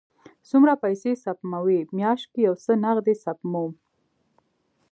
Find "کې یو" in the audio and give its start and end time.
2.33-2.55